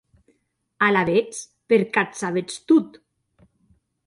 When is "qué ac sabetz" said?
1.97-2.59